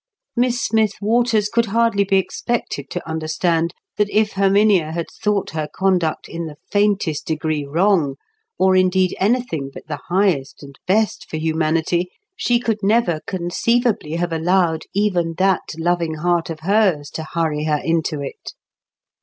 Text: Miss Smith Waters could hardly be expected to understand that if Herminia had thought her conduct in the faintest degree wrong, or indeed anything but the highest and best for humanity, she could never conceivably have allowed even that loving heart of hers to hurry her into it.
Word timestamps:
Miss 0.35 0.59
Smith 0.59 0.93
Waters 0.99 1.47
could 1.47 1.67
hardly 1.67 2.03
be 2.03 2.17
expected 2.17 2.89
to 2.89 3.07
understand 3.07 3.71
that 3.97 4.09
if 4.09 4.31
Herminia 4.31 4.93
had 4.93 5.05
thought 5.21 5.51
her 5.51 5.67
conduct 5.71 6.27
in 6.27 6.47
the 6.47 6.55
faintest 6.71 7.27
degree 7.27 7.65
wrong, 7.67 8.15
or 8.57 8.75
indeed 8.75 9.15
anything 9.19 9.69
but 9.71 9.85
the 9.85 9.99
highest 10.07 10.63
and 10.63 10.79
best 10.87 11.29
for 11.29 11.37
humanity, 11.37 12.09
she 12.35 12.59
could 12.59 12.79
never 12.81 13.21
conceivably 13.27 14.13
have 14.13 14.33
allowed 14.33 14.85
even 14.95 15.35
that 15.37 15.69
loving 15.77 16.15
heart 16.15 16.49
of 16.49 16.61
hers 16.61 17.11
to 17.11 17.23
hurry 17.35 17.65
her 17.65 17.77
into 17.77 18.21
it. 18.21 18.53